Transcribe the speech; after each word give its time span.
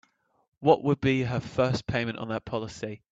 What 0.61 0.83
would 0.83 0.99
be 0.99 1.21
her 1.25 1.39
first 1.39 1.85
payment 1.85 2.17
on 2.17 2.27
that 2.29 2.43
policy? 2.43 3.03